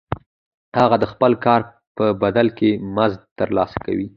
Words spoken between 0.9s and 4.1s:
د خپل کار په بدل کې مزد ترلاسه کوي